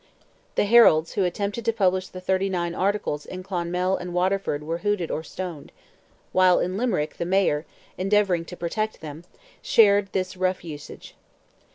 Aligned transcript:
The 0.55 0.65
heralds 0.65 1.13
who 1.13 1.25
attempted 1.25 1.63
to 1.63 1.71
publish 1.71 2.07
the 2.07 2.19
Thirty 2.19 2.51
Articles 2.55 3.23
in 3.23 3.43
Clonmel 3.43 3.95
and 3.97 4.15
Waterford 4.15 4.63
were 4.63 4.79
hooted 4.79 5.11
or 5.11 5.21
stoned; 5.21 5.71
while 6.31 6.59
in 6.59 6.75
Limerick 6.75 7.17
the 7.17 7.23
mayor, 7.23 7.67
endeavouring 7.99 8.45
to 8.45 8.57
protect 8.57 9.01
them, 9.01 9.25
shared 9.61 10.11
this 10.11 10.35
rough 10.35 10.63
usage. 10.63 11.13